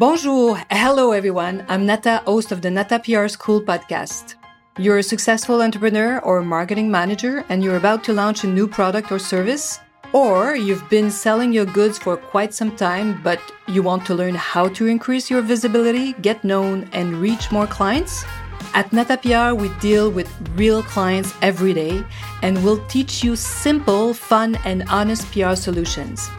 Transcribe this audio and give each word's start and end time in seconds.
Bonjour, 0.00 0.58
hello 0.70 1.12
everyone. 1.12 1.62
I'm 1.68 1.84
Nata, 1.84 2.22
host 2.24 2.52
of 2.52 2.62
the 2.62 2.70
Nata 2.70 3.00
PR 3.00 3.28
School 3.28 3.60
podcast. 3.60 4.36
You're 4.78 4.96
a 4.96 5.02
successful 5.02 5.60
entrepreneur 5.60 6.20
or 6.20 6.40
marketing 6.40 6.90
manager 6.90 7.44
and 7.50 7.62
you're 7.62 7.76
about 7.76 8.02
to 8.04 8.14
launch 8.14 8.42
a 8.42 8.46
new 8.46 8.66
product 8.66 9.12
or 9.12 9.18
service? 9.18 9.78
Or 10.14 10.56
you've 10.56 10.88
been 10.88 11.10
selling 11.10 11.52
your 11.52 11.66
goods 11.66 11.98
for 11.98 12.16
quite 12.16 12.54
some 12.54 12.74
time, 12.76 13.20
but 13.22 13.42
you 13.68 13.82
want 13.82 14.06
to 14.06 14.14
learn 14.14 14.34
how 14.34 14.68
to 14.68 14.86
increase 14.86 15.28
your 15.28 15.42
visibility, 15.42 16.14
get 16.14 16.44
known, 16.44 16.88
and 16.94 17.20
reach 17.20 17.52
more 17.52 17.66
clients? 17.66 18.24
At 18.72 18.92
NataPR, 18.92 19.54
we 19.54 19.68
deal 19.80 20.10
with 20.10 20.32
real 20.56 20.82
clients 20.82 21.34
every 21.42 21.74
day 21.74 22.02
and 22.40 22.64
we'll 22.64 22.82
teach 22.86 23.22
you 23.22 23.36
simple, 23.36 24.14
fun, 24.14 24.56
and 24.64 24.82
honest 24.88 25.30
PR 25.30 25.56
solutions. 25.56 26.30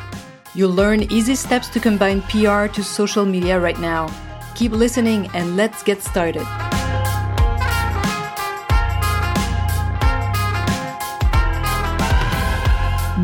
You'll 0.53 0.71
learn 0.71 1.03
easy 1.03 1.35
steps 1.35 1.69
to 1.69 1.79
combine 1.79 2.21
PR 2.23 2.67
to 2.67 2.83
social 2.83 3.23
media 3.23 3.57
right 3.57 3.79
now. 3.79 4.11
Keep 4.53 4.73
listening 4.73 5.29
and 5.33 5.55
let's 5.55 5.81
get 5.81 6.03
started. 6.03 6.43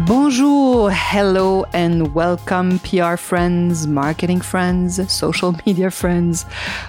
Bonjour, 0.07 0.89
hello, 0.89 1.65
and 1.73 2.15
welcome, 2.15 2.79
PR 2.79 3.17
friends, 3.17 3.87
marketing 3.87 4.39
friends, 4.39 4.95
social 5.11 5.53
media 5.65 5.91
friends. 5.91 6.45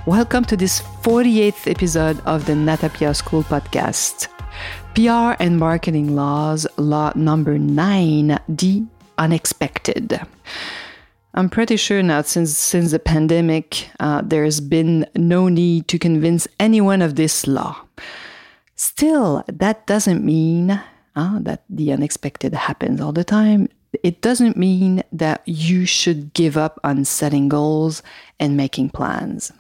Welcome 0.06 0.44
to 0.44 0.56
this 0.56 0.82
48th 1.02 1.68
episode 1.68 2.20
of 2.26 2.46
the 2.46 2.54
Nata 2.54 2.90
PR 2.90 3.12
School 3.12 3.42
podcast. 3.42 4.28
PR 4.94 5.34
and 5.42 5.58
marketing 5.58 6.14
laws, 6.14 6.64
law 6.76 7.12
number 7.16 7.58
nine, 7.58 8.38
the 8.48 8.84
unexpected. 9.18 10.20
I'm 11.34 11.50
pretty 11.50 11.76
sure 11.76 12.02
now, 12.02 12.22
since 12.22 12.56
since 12.56 12.90
the 12.90 12.98
pandemic, 12.98 13.90
uh, 14.00 14.22
there's 14.24 14.60
been 14.60 15.06
no 15.14 15.48
need 15.48 15.86
to 15.88 15.98
convince 15.98 16.48
anyone 16.58 17.02
of 17.02 17.16
this 17.16 17.46
law. 17.46 17.84
Still, 18.74 19.44
that 19.46 19.86
doesn't 19.86 20.24
mean 20.24 20.80
uh, 21.14 21.38
that 21.40 21.64
the 21.68 21.92
unexpected 21.92 22.54
happens 22.54 23.00
all 23.00 23.12
the 23.12 23.24
time. 23.24 23.68
It 24.02 24.20
doesn't 24.20 24.56
mean 24.56 25.02
that 25.12 25.42
you 25.46 25.84
should 25.84 26.32
give 26.32 26.56
up 26.56 26.78
on 26.84 27.04
setting 27.04 27.48
goals 27.48 28.02
and 28.38 28.56
making 28.56 28.90
plans. 28.90 29.52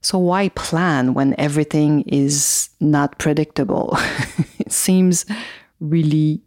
So, 0.00 0.18
why 0.18 0.50
plan 0.50 1.14
when 1.14 1.34
everything 1.38 2.02
is 2.02 2.70
not 2.80 3.18
predictable? 3.18 3.96
it 4.58 4.72
seems 4.72 5.26
really 5.80 6.40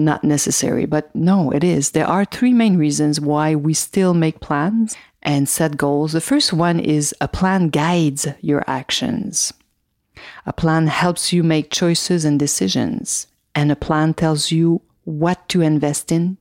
not 0.00 0.24
necessary, 0.24 0.86
but 0.86 1.14
no, 1.14 1.50
it 1.50 1.62
is. 1.62 1.90
There 1.90 2.06
are 2.06 2.24
three 2.24 2.52
main 2.52 2.76
reasons 2.76 3.20
why 3.20 3.54
we 3.54 3.74
still 3.74 4.14
make 4.14 4.40
plans 4.40 4.96
and 5.22 5.48
set 5.48 5.76
goals. 5.76 6.12
The 6.12 6.20
first 6.20 6.52
one 6.52 6.80
is 6.80 7.14
a 7.20 7.28
plan 7.28 7.68
guides 7.68 8.26
your 8.40 8.64
actions. 8.66 9.52
A 10.46 10.52
plan 10.52 10.86
helps 10.88 11.32
you 11.32 11.42
make 11.42 11.70
choices 11.70 12.24
and 12.24 12.38
decisions 12.38 13.26
and 13.54 13.72
a 13.72 13.76
plan 13.76 14.14
tells 14.14 14.50
you 14.50 14.80
what 15.04 15.48
to 15.48 15.60
invest 15.60 16.12
in 16.12 16.36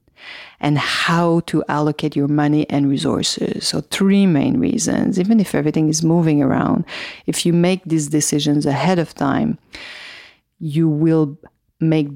and 0.59 0.77
how 0.77 1.39
to 1.41 1.63
allocate 1.67 2.15
your 2.15 2.27
money 2.27 2.69
and 2.69 2.89
resources. 2.89 3.67
So, 3.67 3.81
three 3.81 4.25
main 4.25 4.59
reasons. 4.59 5.19
Even 5.19 5.39
if 5.39 5.55
everything 5.55 5.89
is 5.89 6.03
moving 6.03 6.41
around, 6.43 6.85
if 7.25 7.45
you 7.45 7.53
make 7.53 7.83
these 7.85 8.07
decisions 8.07 8.65
ahead 8.65 8.99
of 8.99 9.15
time, 9.15 9.57
you 10.59 10.89
will 10.89 11.37
make 11.80 12.09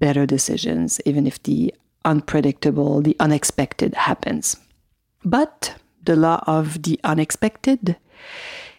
better 0.00 0.26
decisions, 0.26 1.00
even 1.04 1.26
if 1.26 1.42
the 1.44 1.72
unpredictable, 2.04 3.00
the 3.00 3.16
unexpected 3.20 3.94
happens. 3.94 4.56
But 5.24 5.76
the 6.02 6.16
law 6.16 6.42
of 6.46 6.82
the 6.82 6.98
unexpected 7.04 7.96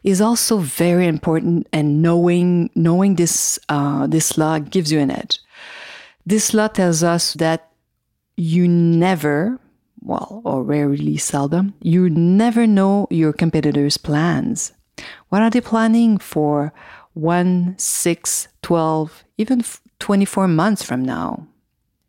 is 0.04 0.20
also 0.20 0.58
very 0.58 1.08
important, 1.08 1.68
and 1.72 2.02
knowing 2.02 2.72
knowing 2.76 3.16
this 3.16 3.60
uh, 3.70 4.08
this 4.08 4.38
law 4.38 4.60
gives 4.60 4.92
you 4.92 5.00
an 5.00 5.12
edge. 5.12 5.40
This 6.26 6.54
law 6.54 6.68
tells 6.68 7.04
us 7.04 7.34
that 7.36 7.70
you 8.38 8.68
never, 8.68 9.60
well, 10.02 10.42
or 10.44 10.64
rarely 10.64 11.18
seldom, 11.18 11.74
you 11.82 12.10
never 12.10 12.66
know 12.66 13.08
your 13.10 13.34
competitors' 13.34 13.98
plans. 13.98 14.74
What 15.30 15.42
are 15.42 15.50
they 15.50 15.62
planning 15.62 16.18
for 16.18 16.74
one, 17.14 17.76
six, 17.78 18.48
12, 18.62 19.24
even 19.38 19.64
24 20.02 20.50
months 20.50 20.84
from 20.84 21.06
now? 21.06 21.48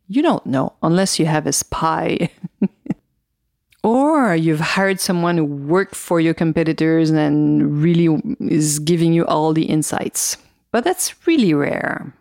You 0.08 0.22
don't 0.22 0.44
know 0.46 0.72
unless 0.82 1.18
you 1.18 1.26
have 1.26 1.46
a 1.46 1.52
spy. 1.52 2.30
or 3.84 4.34
you've 4.34 4.60
hired 4.60 4.98
someone 4.98 5.36
who 5.36 5.44
worked 5.44 5.94
for 5.94 6.18
your 6.20 6.34
competitors 6.34 7.10
and 7.10 7.80
really 7.82 8.20
is 8.40 8.78
giving 8.80 9.12
you 9.12 9.24
all 9.26 9.52
the 9.52 9.66
insights. 9.66 10.36
But 10.72 10.84
that's 10.84 11.26
really 11.26 11.54
rare. 11.54 12.14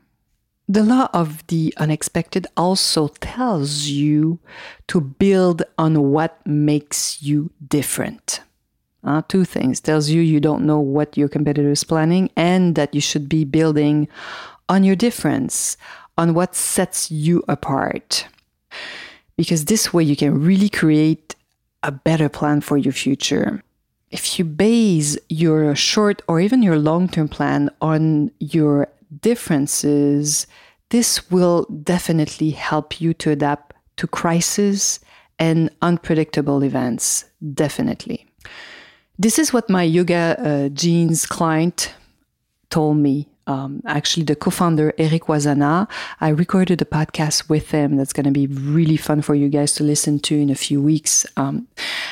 The 0.68 0.84
law 0.84 1.10
of 1.14 1.46
the 1.48 1.74
unexpected 1.78 2.48
also 2.56 3.10
tells 3.20 3.88
you 3.88 4.40
to 4.88 5.02
build 5.02 5.64
on 5.78 6.12
what 6.12 6.46
makes 6.46 7.22
you 7.22 7.52
different. 7.68 8.42
Uh, 9.04 9.22
two 9.28 9.44
things 9.44 9.82
tells 9.82 10.10
you 10.10 10.22
you 10.22 10.40
don't 10.40 10.66
know 10.66 10.80
what 10.80 11.18
your 11.18 11.28
competitor 11.28 11.72
is 11.72 11.84
planning 11.84 12.30
and 12.36 12.76
that 12.76 12.94
you 12.94 13.02
should 13.02 13.28
be 13.28 13.44
building 13.44 14.08
on 14.72 14.86
your 14.86 14.96
difference, 14.96 15.76
on 16.18 16.34
what 16.34 16.56
sets 16.56 17.12
you 17.12 17.44
apart. 17.50 18.26
Because 19.36 19.66
this 19.66 19.94
way 19.94 20.04
you 20.04 20.16
can 20.16 20.42
really 20.42 20.70
create 20.70 21.36
a 21.84 21.92
better 21.92 22.30
plan 22.30 22.62
for 22.62 22.78
your 22.78 22.94
future. 22.94 23.62
If 24.12 24.40
you 24.40 24.46
base 24.46 25.18
your 25.28 25.76
short 25.76 26.22
or 26.28 26.40
even 26.40 26.64
your 26.64 26.78
long 26.78 27.10
term 27.10 27.28
plan 27.28 27.70
on 27.82 28.32
your 28.40 28.88
differences, 29.22 30.48
this 30.90 31.30
will 31.30 31.66
definitely 31.84 32.52
help 32.52 33.02
you 33.02 33.14
to 33.16 33.32
adapt 33.32 33.76
to 33.98 34.08
crisis 34.08 35.00
and 35.38 35.70
unpredictable 35.82 36.64
events. 36.64 37.26
Definitely. 37.54 38.26
This 39.20 39.38
is 39.38 39.52
what 39.52 39.70
my 39.70 39.84
yoga 39.84 40.36
uh, 40.40 40.70
jeans 40.70 41.26
client 41.26 41.94
told 42.70 42.98
me. 42.98 43.31
Um, 43.48 43.82
actually, 43.86 44.24
the 44.24 44.36
co-founder 44.36 44.94
Eric 44.98 45.24
Wazana, 45.24 45.88
I 46.20 46.30
recorded 46.30 46.82
a 46.82 46.86
podcast 46.86 47.50
with 47.50 47.72
him 47.72 47.98
that's 47.98 48.14
going 48.14 48.26
to 48.26 48.32
be 48.32 48.48
really 48.48 48.98
fun 48.98 49.22
for 49.22 49.36
you 49.36 49.50
guys 49.50 49.74
to 49.74 49.84
listen 49.84 50.20
to 50.20 50.36
in 50.40 50.50
a 50.50 50.56
few 50.56 50.82
weeks. 50.82 51.26
Um, 51.38 51.68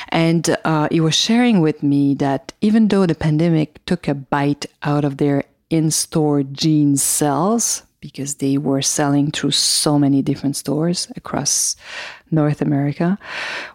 and 0.08 0.56
uh, 0.64 0.88
he 0.90 1.00
was 1.00 1.14
sharing 1.14 1.60
with 1.60 1.82
me 1.82 2.14
that 2.14 2.52
even 2.60 2.88
though 2.88 3.06
the 3.06 3.14
pandemic 3.14 3.84
took 3.86 4.08
a 4.08 4.14
bite 4.14 4.66
out 4.82 5.04
of 5.04 5.16
their 5.16 5.44
in-store 5.70 6.42
jeans 6.42 7.02
sales, 7.02 7.84
because 8.00 8.36
they 8.36 8.56
were 8.56 8.82
selling 8.82 9.30
through 9.30 9.50
so 9.50 9.98
many 9.98 10.22
different 10.22 10.56
stores 10.56 11.12
across 11.16 11.76
North 12.30 12.62
America. 12.62 13.18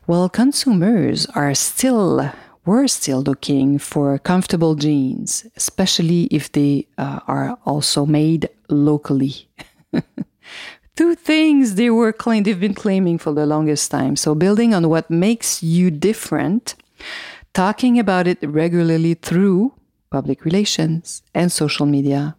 Well, 0.07 0.29
consumers 0.29 1.27
are 1.27 1.53
still 1.53 2.31
we're 2.65 2.87
still 2.87 3.21
looking 3.21 3.77
for 3.77 4.17
comfortable 4.17 4.75
jeans, 4.75 5.45
especially 5.55 6.23
if 6.25 6.51
they 6.51 6.87
uh, 6.97 7.19
are 7.27 7.57
also 7.65 8.05
made 8.05 8.49
locally. 8.69 9.47
Two 10.95 11.13
things 11.13 11.75
they 11.75 11.89
were 11.89 12.13
claim 12.13 12.43
they've 12.43 12.59
been 12.59 12.73
claiming 12.73 13.17
for 13.17 13.33
the 13.33 13.45
longest 13.45 13.91
time. 13.91 14.15
So 14.15 14.33
building 14.33 14.73
on 14.73 14.89
what 14.89 15.11
makes 15.11 15.61
you 15.61 15.91
different, 15.91 16.75
talking 17.53 17.99
about 17.99 18.27
it 18.27 18.39
regularly 18.41 19.13
through 19.13 19.73
public 20.09 20.45
relations 20.45 21.21
and 21.33 21.51
social 21.51 21.85
media, 21.85 22.35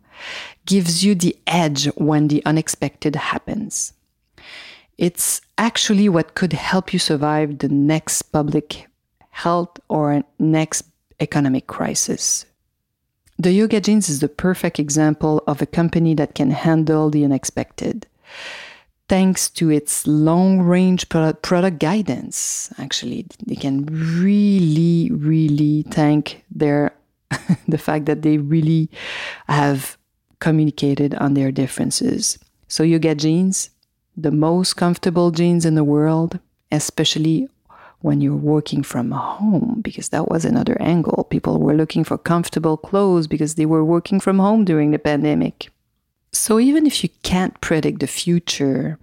gives 0.64 1.04
you 1.04 1.14
the 1.14 1.36
edge 1.46 1.86
when 1.96 2.28
the 2.28 2.44
unexpected 2.46 3.14
happens. 3.16 3.92
It's 4.96 5.42
actually 5.58 6.08
what 6.08 6.34
could 6.34 6.54
help 6.54 6.92
you 6.92 6.98
survive 6.98 7.58
the 7.58 7.68
next 7.68 8.22
public 8.32 8.88
health 9.36 9.78
or 9.88 10.24
next 10.38 10.82
economic 11.20 11.66
crisis. 11.66 12.46
The 13.38 13.52
Yoga 13.52 13.82
Jeans 13.82 14.08
is 14.08 14.20
the 14.20 14.30
perfect 14.30 14.80
example 14.80 15.42
of 15.46 15.60
a 15.60 15.66
company 15.66 16.14
that 16.14 16.34
can 16.34 16.50
handle 16.52 17.10
the 17.10 17.22
unexpected. 17.22 18.06
Thanks 19.10 19.50
to 19.50 19.70
its 19.70 20.06
long 20.06 20.62
range 20.62 21.10
product 21.10 21.78
guidance, 21.78 22.72
actually, 22.78 23.26
they 23.46 23.56
can 23.56 23.84
really, 23.86 25.10
really 25.12 25.82
thank 25.90 26.42
their 26.50 26.94
the 27.68 27.78
fact 27.78 28.06
that 28.06 28.22
they 28.22 28.38
really 28.38 28.88
have 29.48 29.98
communicated 30.40 31.14
on 31.16 31.34
their 31.34 31.52
differences. 31.52 32.38
So 32.68 32.82
Yoga 32.82 33.14
Jeans, 33.14 33.68
the 34.16 34.30
most 34.30 34.74
comfortable 34.74 35.30
jeans 35.30 35.66
in 35.66 35.74
the 35.74 35.84
world, 35.84 36.38
especially 36.72 37.48
when 38.06 38.22
you're 38.22 38.44
working 38.54 38.82
from 38.84 39.10
home, 39.10 39.82
because 39.82 40.08
that 40.10 40.28
was 40.32 40.44
another 40.44 40.76
angle. 40.80 41.24
People 41.24 41.58
were 41.58 41.74
looking 41.74 42.04
for 42.04 42.16
comfortable 42.16 42.76
clothes 42.76 43.26
because 43.26 43.54
they 43.54 43.66
were 43.66 43.84
working 43.84 44.20
from 44.20 44.38
home 44.38 44.64
during 44.64 44.92
the 44.92 44.98
pandemic. 44.98 45.68
So 46.32 46.60
even 46.60 46.86
if 46.86 47.02
you 47.02 47.10
can't 47.22 47.60
predict 47.60 47.98
the 48.00 48.06
future, 48.06 48.98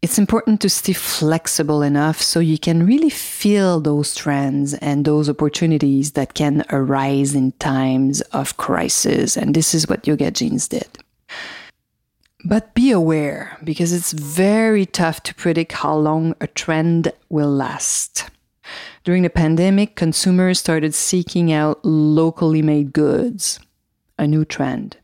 It's 0.00 0.18
important 0.18 0.60
to 0.60 0.68
stay 0.68 0.92
flexible 0.92 1.82
enough 1.82 2.22
so 2.22 2.38
you 2.38 2.56
can 2.56 2.86
really 2.86 3.10
feel 3.10 3.80
those 3.80 4.14
trends 4.14 4.74
and 4.74 5.04
those 5.04 5.28
opportunities 5.28 6.12
that 6.12 6.34
can 6.34 6.64
arise 6.70 7.34
in 7.34 7.50
times 7.58 8.20
of 8.30 8.56
crisis. 8.58 9.36
And 9.36 9.56
this 9.56 9.74
is 9.74 9.88
what 9.88 10.06
Yoga 10.06 10.30
Jeans 10.30 10.68
did. 10.68 10.86
But 12.44 12.74
be 12.74 12.92
aware 12.92 13.58
because 13.64 13.92
it's 13.92 14.12
very 14.12 14.86
tough 14.86 15.22
to 15.24 15.34
predict 15.34 15.72
how 15.72 15.96
long 15.96 16.34
a 16.40 16.46
trend 16.46 17.12
will 17.28 17.50
last. 17.50 18.30
During 19.02 19.22
the 19.22 19.30
pandemic, 19.30 19.96
consumers 19.96 20.60
started 20.60 20.94
seeking 20.94 21.52
out 21.52 21.84
locally 21.84 22.62
made 22.62 22.92
goods, 22.92 23.58
a 24.18 24.26
new 24.26 24.44
trend. 24.44 24.98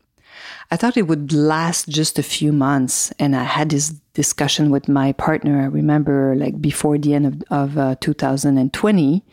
I 0.71 0.77
thought 0.77 0.97
it 0.97 1.07
would 1.07 1.33
last 1.33 1.89
just 1.89 2.17
a 2.17 2.23
few 2.23 2.51
months, 2.53 3.11
and 3.19 3.35
I 3.35 3.43
had 3.43 3.69
this 3.69 3.89
discussion 4.13 4.69
with 4.69 4.87
my 4.87 5.11
partner. 5.11 5.61
I 5.61 5.65
remember, 5.65 6.35
like 6.35 6.61
before 6.61 6.97
the 6.97 7.13
end 7.13 7.25
of, 7.25 7.43
of 7.51 7.77
uh, 7.77 7.95
2020, 7.99 9.23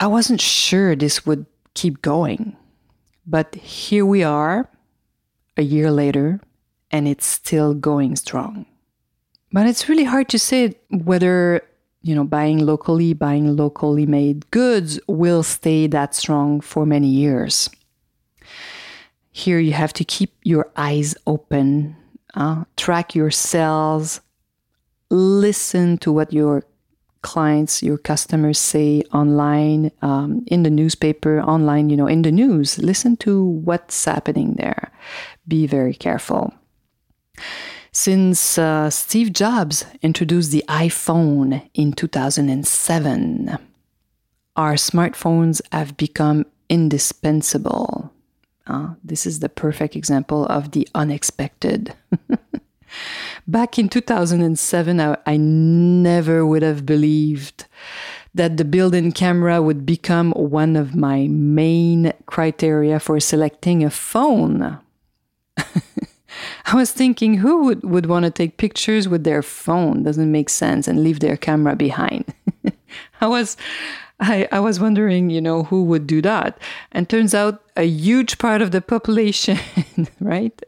I 0.00 0.06
wasn't 0.06 0.40
sure 0.40 0.94
this 0.94 1.24
would 1.26 1.46
keep 1.74 2.02
going. 2.02 2.56
But 3.26 3.54
here 3.54 4.04
we 4.04 4.22
are, 4.22 4.68
a 5.56 5.62
year 5.62 5.90
later, 5.90 6.40
and 6.92 7.08
it's 7.08 7.26
still 7.26 7.74
going 7.74 8.14
strong. 8.16 8.66
But 9.50 9.66
it's 9.66 9.88
really 9.88 10.04
hard 10.04 10.28
to 10.28 10.38
say 10.38 10.76
whether 10.90 11.62
you 12.02 12.14
know 12.14 12.24
buying 12.24 12.58
locally, 12.64 13.14
buying 13.14 13.56
locally 13.56 14.06
made 14.06 14.50
goods 14.50 15.00
will 15.08 15.42
stay 15.42 15.86
that 15.88 16.14
strong 16.14 16.60
for 16.60 16.86
many 16.86 17.08
years. 17.08 17.68
Here 19.32 19.58
you 19.58 19.72
have 19.72 19.94
to 19.94 20.04
keep 20.04 20.34
your 20.42 20.70
eyes 20.76 21.14
open, 21.26 21.96
uh, 22.34 22.64
track 22.76 23.14
your 23.14 23.30
sales, 23.30 24.20
listen 25.10 25.96
to 25.98 26.12
what 26.12 26.32
your 26.32 26.64
clients, 27.22 27.82
your 27.82 27.96
customers 27.96 28.58
say 28.58 29.02
online, 29.12 29.90
um, 30.02 30.44
in 30.48 30.64
the 30.64 30.70
newspaper, 30.70 31.40
online, 31.40 31.88
you 31.88 31.96
know, 31.96 32.06
in 32.06 32.22
the 32.22 32.32
news. 32.32 32.78
Listen 32.78 33.16
to 33.18 33.44
what's 33.44 34.04
happening 34.04 34.54
there. 34.54 34.92
Be 35.48 35.66
very 35.66 35.94
careful. 35.94 36.52
Since 38.02 38.58
uh, 38.58 38.90
Steve 38.90 39.32
Jobs 39.32 39.84
introduced 40.02 40.50
the 40.50 40.64
iPhone 40.68 41.70
in 41.72 41.92
2007, 41.92 43.58
our 44.56 44.74
smartphones 44.74 45.62
have 45.70 45.96
become 45.96 46.44
indispensable. 46.68 48.12
Uh, 48.66 48.94
this 49.04 49.24
is 49.24 49.38
the 49.38 49.48
perfect 49.48 49.94
example 49.94 50.46
of 50.46 50.72
the 50.72 50.88
unexpected. 50.96 51.94
Back 53.46 53.78
in 53.78 53.88
2007, 53.88 55.00
I, 55.00 55.16
I 55.24 55.36
never 55.36 56.44
would 56.44 56.62
have 56.62 56.84
believed 56.84 57.66
that 58.34 58.56
the 58.56 58.64
built 58.64 58.96
in 58.96 59.12
camera 59.12 59.62
would 59.62 59.86
become 59.86 60.32
one 60.32 60.74
of 60.74 60.96
my 60.96 61.28
main 61.28 62.12
criteria 62.26 62.98
for 62.98 63.20
selecting 63.20 63.84
a 63.84 63.90
phone. 63.90 64.80
I 66.66 66.76
was 66.76 66.92
thinking, 66.92 67.34
who 67.34 67.64
would, 67.64 67.82
would 67.82 68.06
want 68.06 68.24
to 68.24 68.30
take 68.30 68.56
pictures 68.56 69.08
with 69.08 69.24
their 69.24 69.42
phone? 69.42 70.04
Doesn't 70.04 70.30
make 70.30 70.48
sense 70.48 70.86
and 70.86 71.02
leave 71.02 71.20
their 71.20 71.36
camera 71.36 71.76
behind. 71.76 72.32
I 73.20 73.26
was, 73.26 73.56
I, 74.20 74.48
I 74.52 74.60
was 74.60 74.78
wondering, 74.78 75.30
you 75.30 75.40
know, 75.40 75.64
who 75.64 75.84
would 75.84 76.06
do 76.06 76.22
that? 76.22 76.58
And 76.92 77.08
turns 77.08 77.34
out 77.34 77.62
a 77.76 77.84
huge 77.84 78.38
part 78.38 78.62
of 78.62 78.70
the 78.70 78.80
population, 78.80 79.58
right? 80.20 80.60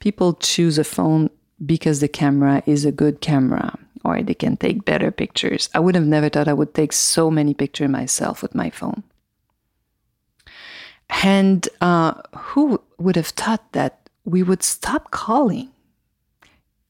People 0.00 0.34
choose 0.34 0.78
a 0.78 0.84
phone 0.84 1.30
because 1.64 2.00
the 2.00 2.08
camera 2.08 2.62
is 2.66 2.84
a 2.84 2.92
good 2.92 3.20
camera 3.20 3.78
or 4.04 4.22
they 4.22 4.34
can 4.34 4.56
take 4.56 4.84
better 4.84 5.10
pictures. 5.10 5.68
I 5.74 5.80
would 5.80 5.94
have 5.94 6.06
never 6.06 6.28
thought 6.28 6.48
I 6.48 6.52
would 6.52 6.74
take 6.74 6.92
so 6.92 7.30
many 7.30 7.54
pictures 7.54 7.90
myself 7.90 8.42
with 8.42 8.54
my 8.54 8.70
phone. 8.70 9.02
And 11.22 11.68
uh, 11.80 12.14
who 12.36 12.80
would 12.98 13.16
have 13.16 13.28
thought 13.28 13.72
that 13.72 14.03
we 14.24 14.42
would 14.42 14.62
stop 14.62 15.10
calling. 15.10 15.70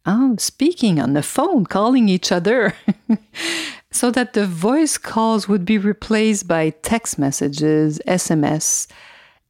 Um, 0.06 0.36
speaking 0.38 1.00
on 1.00 1.14
the 1.14 1.22
phone, 1.22 1.64
calling 1.64 2.08
each 2.08 2.31
other, 2.31 2.75
so 3.90 4.10
that 4.10 4.34
the 4.34 4.46
voice 4.46 4.98
calls 4.98 5.48
would 5.48 5.64
be 5.64 5.78
replaced 5.78 6.46
by 6.46 6.70
text 6.70 7.19
messages, 7.19 8.00
SMS, 8.06 8.86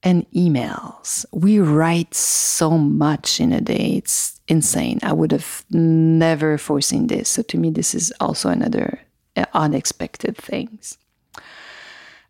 and 0.04 0.30
emails. 0.32 1.24
We 1.32 1.58
write 1.58 2.14
so 2.14 2.78
much 2.78 3.40
in 3.40 3.52
a 3.52 3.60
day. 3.60 3.94
It's 3.96 4.38
insane. 4.46 5.00
I 5.02 5.12
would 5.12 5.32
have 5.32 5.64
never 5.70 6.58
foreseen 6.58 7.06
this. 7.08 7.30
So 7.30 7.42
to 7.42 7.58
me, 7.58 7.70
this 7.70 7.94
is 7.94 8.12
also 8.20 8.50
another 8.50 9.00
uh, 9.34 9.46
unexpected 9.54 10.36
things. 10.36 10.98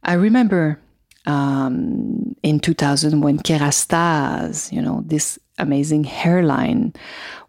I 0.04 0.14
remember 0.14 0.80
um, 1.26 2.36
in 2.42 2.60
2000 2.60 3.20
when 3.22 3.38
Kerastase, 3.38 4.70
you 4.72 4.80
know, 4.80 5.02
this 5.04 5.38
amazing 5.58 6.04
hairline 6.04 6.92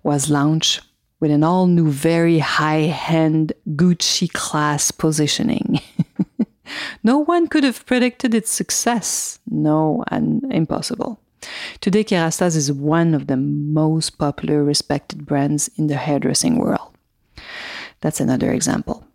was 0.03 0.29
launched 0.29 0.81
with 1.19 1.31
an 1.31 1.43
all 1.43 1.67
new, 1.67 1.89
very 1.89 2.39
high 2.39 2.95
end 3.09 3.53
Gucci 3.69 4.31
class 4.31 4.91
positioning. 4.91 5.79
no 7.03 7.19
one 7.19 7.47
could 7.47 7.63
have 7.63 7.85
predicted 7.85 8.33
its 8.33 8.51
success. 8.51 9.39
No, 9.49 10.03
and 10.09 10.43
impossible. 10.51 11.19
Today, 11.79 12.03
Kerastase 12.03 12.55
is 12.55 12.71
one 12.71 13.13
of 13.13 13.27
the 13.27 13.37
most 13.37 14.17
popular, 14.17 14.63
respected 14.63 15.25
brands 15.25 15.69
in 15.77 15.87
the 15.87 15.95
hairdressing 15.95 16.57
world. 16.57 16.91
That's 18.01 18.19
another 18.19 18.51
example 18.51 19.05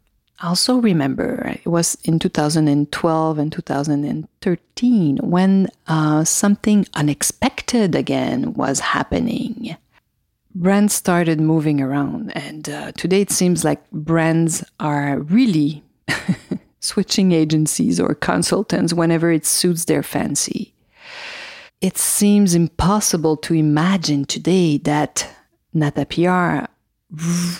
also 0.42 0.76
remember 0.76 1.46
it 1.62 1.68
was 1.68 1.96
in 2.04 2.18
2012 2.18 3.38
and 3.38 3.52
2013 3.52 5.18
when 5.18 5.68
uh, 5.86 6.24
something 6.24 6.86
unexpected 6.94 7.59
again 7.74 8.54
was 8.54 8.80
happening. 8.80 9.76
Brands 10.54 10.94
started 10.94 11.40
moving 11.40 11.80
around, 11.80 12.32
and 12.36 12.68
uh, 12.68 12.92
today 12.92 13.20
it 13.20 13.30
seems 13.30 13.64
like 13.64 13.88
brands 13.90 14.64
are 14.80 15.20
really 15.20 15.84
switching 16.80 17.30
agencies 17.32 18.00
or 18.00 18.14
consultants 18.14 18.92
whenever 18.92 19.30
it 19.30 19.46
suits 19.46 19.84
their 19.84 20.02
fancy. 20.02 20.74
It 21.80 21.96
seems 21.96 22.54
impossible 22.54 23.36
to 23.38 23.54
imagine 23.54 24.24
today 24.24 24.78
that 24.78 25.28
Nata 25.72 26.04
PR 26.04 26.70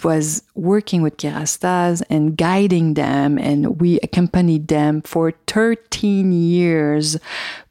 was 0.06 0.42
working 0.54 1.02
with 1.02 1.16
Kerastase 1.16 2.02
and 2.10 2.36
guiding 2.36 2.94
them, 2.94 3.38
and 3.38 3.80
we 3.80 3.98
accompanied 4.00 4.68
them 4.68 5.02
for 5.02 5.32
13 5.46 6.32
years 6.32 7.16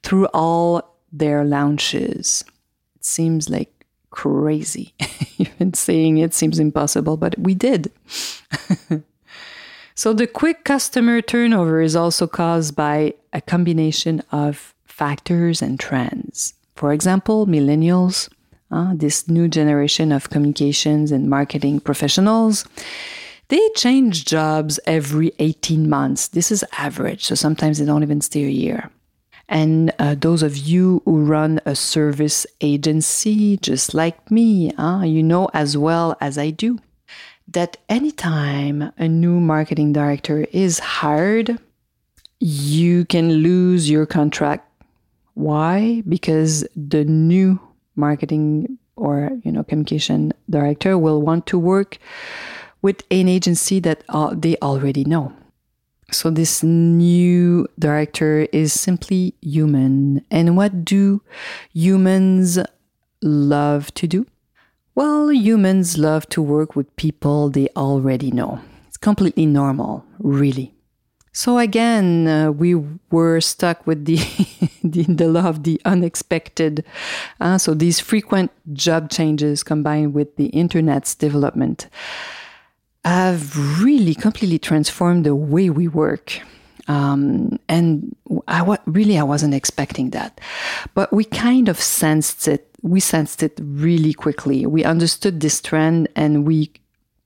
through 0.04 0.26
all 0.34 0.89
their 1.12 1.44
launches. 1.44 2.44
It 2.96 3.06
seems 3.06 3.50
like 3.50 3.86
crazy. 4.10 4.94
Even 5.38 5.74
saying 5.74 6.18
it 6.18 6.34
seems 6.34 6.60
impossible, 6.60 7.18
but 7.18 7.38
we 7.38 7.56
did. 7.56 7.92
so, 9.96 10.14
the 10.14 10.28
quick 10.28 10.64
customer 10.64 11.22
turnover 11.22 11.82
is 11.82 11.96
also 11.96 12.28
caused 12.28 12.76
by 12.76 13.14
a 13.34 13.42
combination 13.42 14.22
of 14.32 14.74
factors 14.86 15.62
and 15.62 15.80
trends. 15.80 16.54
For 16.76 16.94
example, 16.94 17.46
millennials 17.48 18.30
uh, 18.72 18.94
this 18.96 19.28
new 19.28 19.48
generation 19.48 20.12
of 20.12 20.30
communications 20.30 21.12
and 21.12 21.30
marketing 21.30 21.80
professionals, 21.80 22.66
they 23.48 23.70
change 23.76 24.26
jobs 24.26 24.80
every 24.86 25.32
18 25.40 25.90
months. 25.90 26.28
This 26.28 26.52
is 26.52 26.64
average, 26.78 27.26
so 27.26 27.36
sometimes 27.36 27.80
they 27.80 27.86
don't 27.86 28.04
even 28.04 28.22
stay 28.22 28.46
a 28.46 28.50
year. 28.50 28.92
And 29.50 29.92
uh, 29.98 30.16
those 30.16 30.44
of 30.44 30.56
you 30.56 31.02
who 31.06 31.26
run 31.26 31.60
a 31.66 31.76
service 31.76 32.46
agency, 32.62 33.58
just 33.58 33.94
like 33.94 34.30
me, 34.30 34.72
uh, 34.76 35.02
you 35.02 35.24
know 35.24 35.50
as 35.54 35.76
well 35.76 36.16
as 36.22 36.38
I 36.38 36.52
do 36.52 36.80
that 37.54 37.78
anytime 37.90 38.92
a 38.98 39.08
new 39.08 39.40
marketing 39.40 39.94
director 39.94 40.46
is 40.52 40.80
hired, 40.80 41.58
you 42.40 43.06
can 43.06 43.32
lose 43.34 43.90
your 43.90 44.06
contract. 44.06 44.66
Why? 45.34 46.04
Because 46.08 46.68
the 46.76 47.04
new 47.06 47.60
marketing 47.96 48.78
or 48.96 49.32
you 49.44 49.52
know 49.52 49.64
communication 49.64 50.34
director 50.50 50.98
will 50.98 51.22
want 51.22 51.46
to 51.48 51.58
work 51.58 51.98
with 52.82 53.04
an 53.12 53.28
agency 53.28 53.80
that 53.80 54.04
uh, 54.10 54.34
they 54.36 54.56
already 54.62 55.04
know. 55.04 55.34
So 56.12 56.30
this 56.30 56.64
new 56.64 57.68
director 57.78 58.48
is 58.52 58.74
simply 58.74 59.36
human. 59.42 60.26
And 60.32 60.58
what 60.58 60.86
do 60.86 61.22
humans 61.74 62.60
love 63.22 63.94
to 63.96 64.08
do? 64.08 64.26
Well, 64.96 65.32
humans 65.32 65.98
love 65.98 66.28
to 66.30 66.42
work 66.42 66.76
with 66.76 66.94
people 66.96 67.50
they 67.50 67.70
already 67.76 68.32
know. 68.32 68.60
It's 68.88 68.98
completely 68.98 69.46
normal, 69.46 70.06
really. 70.20 70.74
So 71.32 71.58
again, 71.58 72.28
uh, 72.28 72.52
we 72.52 72.76
were 73.12 73.40
stuck 73.40 73.86
with 73.86 74.06
the, 74.06 74.18
the, 74.84 75.04
the 75.04 75.28
law 75.28 75.48
of 75.48 75.64
the 75.64 75.80
unexpected. 75.86 76.84
Uh, 77.40 77.58
so 77.58 77.74
these 77.74 78.00
frequent 78.00 78.52
job 78.74 79.10
changes 79.10 79.64
combined 79.64 80.14
with 80.14 80.36
the 80.36 80.48
internet's 80.48 81.16
development 81.16 81.88
have 83.06 83.82
really 83.82 84.16
completely 84.16 84.60
transformed 84.60 85.26
the 85.26 85.36
way 85.36 85.70
we 85.70 85.88
work. 85.88 86.42
Um, 86.88 87.60
and 87.70 88.16
I 88.48 88.64
wa- 88.64 88.78
really 88.86 89.18
I 89.18 89.24
wasn't 89.24 89.54
expecting 89.54 90.10
that, 90.10 90.42
but 90.96 91.14
we 91.14 91.24
kind 91.24 91.70
of 91.70 91.80
sensed 91.80 92.48
it. 92.48 92.68
We 92.82 93.00
sensed 93.00 93.44
it 93.44 93.60
really 93.62 94.14
quickly. 94.14 94.66
We 94.66 94.84
understood 94.84 95.40
this 95.40 95.62
trend 95.62 96.08
and 96.16 96.48
we 96.48 96.72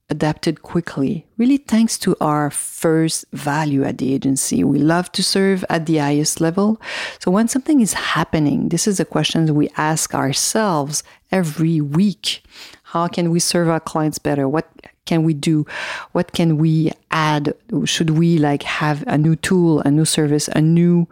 adapted 0.10 0.62
quickly, 0.62 1.26
really 1.38 1.58
thanks 1.58 1.98
to 1.98 2.16
our 2.20 2.52
first 2.52 3.26
value 3.32 3.84
at 3.84 3.98
the 3.98 4.14
agency. 4.14 4.64
We 4.64 4.78
love 4.80 5.12
to 5.14 5.24
serve 5.24 5.64
at 5.70 5.86
the 5.86 5.98
highest 5.98 6.42
level. 6.42 6.80
So 7.20 7.32
when 7.32 7.48
something 7.48 7.82
is 7.82 7.94
happening, 7.94 8.70
this 8.70 8.86
is 8.86 9.00
a 9.00 9.06
question 9.06 9.54
we 9.56 9.70
ask 9.78 10.14
ourselves 10.14 11.04
every 11.32 11.80
week. 11.82 12.44
How 12.84 13.08
can 13.08 13.32
we 13.32 13.40
serve 13.40 13.70
our 13.70 13.80
clients 13.80 14.20
better? 14.20 14.48
What 14.48 14.70
can 15.06 15.24
we 15.24 15.34
do? 15.34 15.66
What 16.14 16.32
can 16.32 16.58
we 16.58 16.92
add? 17.12 17.54
Should 17.86 18.12
we 18.12 18.38
like 18.38 18.64
have 18.64 19.04
a 19.08 19.18
new 19.18 19.36
tool, 19.36 19.82
a 19.82 19.92
new 19.92 20.06
service, 20.06 20.48
a 20.50 20.62
new 20.62 21.08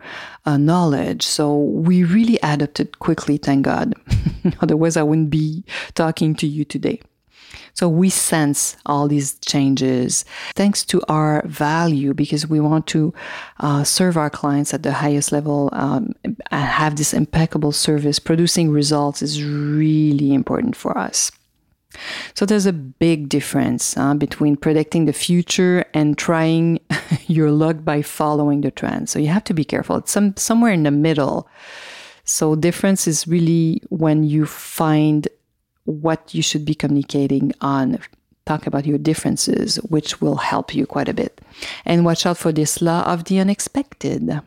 uh, 0.46 0.58
knowledge? 0.58 1.24
So 1.24 1.58
we 1.58 2.04
really 2.04 2.40
adapted 2.42 3.00
quickly, 3.00 3.38
thank 3.38 3.66
God. 3.66 3.94
Otherwise, 4.62 4.96
I 4.96 5.04
wouldn't 5.04 5.30
be 5.30 5.64
talking 5.94 6.36
to 6.36 6.48
you 6.48 6.64
today. 6.64 7.02
So 7.74 7.90
we 7.90 8.10
sense 8.10 8.78
all 8.86 9.08
these 9.08 9.38
changes 9.40 10.26
thanks 10.56 10.86
to 10.86 11.02
our 11.08 11.46
value 11.48 12.14
because 12.14 12.48
we 12.48 12.60
want 12.60 12.88
to 12.88 13.14
uh, 13.60 13.84
serve 13.84 14.18
our 14.18 14.30
clients 14.30 14.74
at 14.74 14.84
the 14.84 14.94
highest 14.94 15.32
level 15.32 15.70
um, 15.74 16.14
and 16.24 16.38
have 16.52 16.96
this 16.96 17.14
impeccable 17.14 17.72
service. 17.72 18.20
Producing 18.20 18.72
results 18.72 19.22
is 19.22 19.44
really 19.44 20.34
important 20.34 20.76
for 20.76 20.98
us. 20.98 21.32
So 22.34 22.46
there's 22.46 22.65
a 22.65 22.74
big 22.74 23.29
difference 23.29 23.98
uh, 23.98 24.13
between 24.13 24.55
predicting 24.55 25.05
the 25.05 25.13
future 25.13 25.86
and 25.93 26.17
trying 26.17 26.79
your 27.27 27.51
luck 27.51 27.84
by 27.84 28.01
following 28.01 28.62
the 28.62 28.72
trend. 28.72 29.10
So 29.10 29.20
you 29.20 29.27
have 29.27 29.43
to 29.46 29.53
be 29.53 29.63
careful. 29.63 29.98
It's 29.98 30.12
some 30.12 30.36
somewhere 30.38 30.72
in 30.72 30.84
the 30.84 30.91
middle. 30.91 31.48
So 32.24 32.55
difference 32.55 33.08
is 33.08 33.27
really 33.27 33.81
when 33.89 34.24
you 34.24 34.46
find 34.46 35.27
what 35.86 36.34
you 36.34 36.41
should 36.41 36.65
be 36.65 36.75
communicating 36.75 37.53
on 37.62 38.00
talk 38.46 38.65
about 38.67 38.86
your 38.86 38.98
differences 38.98 39.75
which 39.89 40.20
will 40.22 40.38
help 40.38 40.74
you 40.74 40.86
quite 40.86 41.08
a 41.08 41.13
bit 41.13 41.41
and 41.86 42.05
watch 42.05 42.25
out 42.25 42.38
for 42.38 42.51
this 42.51 42.81
law 42.81 43.03
of 43.03 43.25
the 43.25 43.39
unexpected 43.39 44.41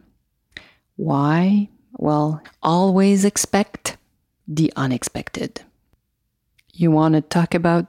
why 0.96 1.68
well 1.92 2.42
always 2.62 3.25
expect 3.25 3.96
the 4.49 4.73
unexpected 4.76 5.62
you 6.81 6.90
want 6.90 7.14
to 7.14 7.21
talk 7.21 7.54
about 7.54 7.87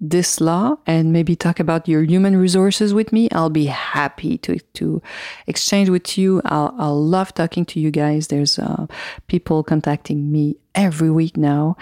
this 0.00 0.40
law 0.40 0.76
and 0.86 1.12
maybe 1.12 1.36
talk 1.36 1.60
about 1.60 1.86
your 1.86 2.02
human 2.02 2.36
resources 2.36 2.94
with 2.94 3.12
me, 3.12 3.28
I'll 3.32 3.50
be 3.50 3.66
happy 3.66 4.38
to, 4.38 4.58
to 4.74 5.02
exchange 5.46 5.90
with 5.90 6.16
you. 6.16 6.40
I'll, 6.46 6.74
I'll 6.78 7.04
love 7.04 7.34
talking 7.34 7.66
to 7.66 7.80
you 7.80 7.90
guys. 7.90 8.28
There's 8.28 8.58
uh, 8.58 8.86
people 9.26 9.62
contacting 9.62 10.32
me 10.32 10.56
every 10.74 11.10
week 11.10 11.36
now, 11.36 11.76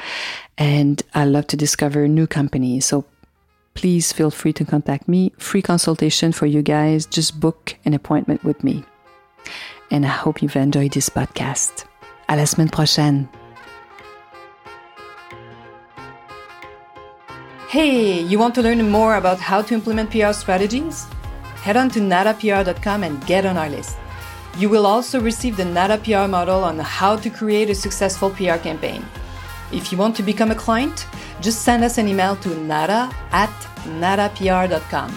and 0.56 1.00
I 1.14 1.24
love 1.26 1.46
to 1.48 1.56
discover 1.56 2.08
new 2.08 2.26
companies. 2.26 2.86
So 2.86 3.04
please 3.74 4.12
feel 4.12 4.32
free 4.32 4.52
to 4.54 4.64
contact 4.64 5.06
me. 5.06 5.32
Free 5.38 5.62
consultation 5.62 6.32
for 6.32 6.46
you 6.46 6.62
guys. 6.62 7.06
Just 7.06 7.38
book 7.38 7.76
an 7.84 7.94
appointment 7.94 8.42
with 8.42 8.64
me. 8.64 8.84
And 9.90 10.04
I 10.04 10.08
hope 10.08 10.42
you've 10.42 10.56
enjoyed 10.56 10.92
this 10.92 11.08
podcast. 11.08 11.84
À 12.28 12.36
la 12.36 12.44
semaine 12.44 12.68
prochaine. 12.68 13.28
Hey, 17.68 18.22
you 18.22 18.38
want 18.38 18.54
to 18.54 18.62
learn 18.62 18.88
more 18.88 19.16
about 19.16 19.38
how 19.38 19.60
to 19.60 19.74
implement 19.74 20.10
PR 20.10 20.32
strategies? 20.32 21.06
Head 21.60 21.76
on 21.76 21.90
to 21.90 22.00
natapr.com 22.00 23.04
and 23.04 23.26
get 23.26 23.44
on 23.44 23.58
our 23.58 23.68
list. 23.68 23.98
You 24.56 24.70
will 24.70 24.86
also 24.86 25.20
receive 25.20 25.58
the 25.58 25.66
Nata 25.66 25.98
PR 25.98 26.26
model 26.30 26.64
on 26.64 26.78
how 26.78 27.16
to 27.16 27.28
create 27.28 27.68
a 27.68 27.74
successful 27.74 28.30
PR 28.30 28.56
campaign. 28.56 29.04
If 29.70 29.92
you 29.92 29.98
want 29.98 30.16
to 30.16 30.22
become 30.22 30.50
a 30.50 30.54
client, 30.54 31.06
just 31.42 31.60
send 31.60 31.84
us 31.84 31.98
an 31.98 32.08
email 32.08 32.36
to 32.36 32.48
nata 32.58 33.14
at 33.32 33.50
natapr.com. 34.00 35.10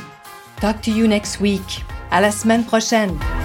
Talk 0.57 0.81
to 0.81 0.91
you 0.91 1.07
next 1.07 1.39
week. 1.39 1.85
À 2.11 2.21
la 2.21 2.31
semaine 2.31 2.65
prochaine! 2.65 3.40